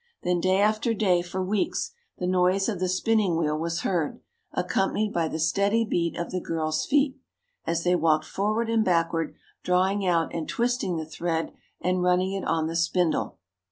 Then, 0.23 0.39
day 0.39 0.57
after 0.59 0.95
day, 0.95 1.21
for 1.21 1.43
weeks, 1.43 1.91
the 2.17 2.25
noise 2.25 2.67
of 2.67 2.79
the 2.79 2.89
spinning 2.89 3.37
wheel 3.37 3.55
was 3.55 3.81
heard, 3.81 4.19
accompanied 4.51 5.13
by 5.13 5.27
the 5.27 5.37
steady 5.37 5.85
beat 5.85 6.17
of 6.17 6.31
the 6.31 6.41
girls' 6.41 6.87
feet, 6.87 7.19
as 7.65 7.83
they 7.83 7.93
walked 7.95 8.25
forward 8.25 8.67
and 8.67 8.83
backward 8.83 9.35
drawing 9.61 10.03
out 10.03 10.33
and 10.33 10.49
twisting 10.49 10.97
the 10.97 11.05
thread 11.05 11.51
and 11.79 12.01
running 12.01 12.31
it 12.31 12.45
on 12.45 12.65
the 12.65 12.75
spindle. 12.75 13.37